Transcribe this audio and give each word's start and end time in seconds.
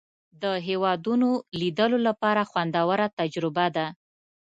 د 0.43 0.43
هېوادونو 0.67 1.29
لیدلو 1.59 1.97
لپاره 2.07 2.41
خوندوره 2.51 3.07
تجربه 3.19 3.65
ده. 3.75 3.87